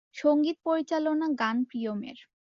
[0.15, 2.17] সঙ্গীত পরিচালনা গান প্রিয়মের।